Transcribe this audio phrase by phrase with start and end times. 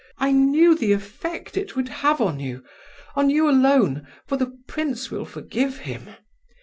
[0.17, 5.25] I knew the effect it would have on you,—on you alone, for the prince will
[5.25, 6.09] forgive him.